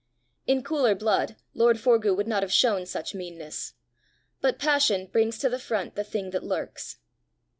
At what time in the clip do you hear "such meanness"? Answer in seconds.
2.87-3.73